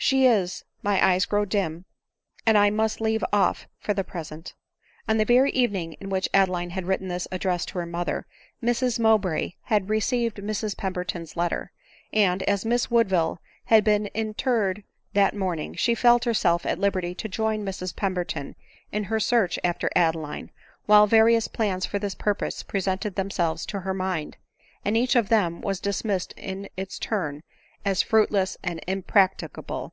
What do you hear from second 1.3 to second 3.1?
dim, and I must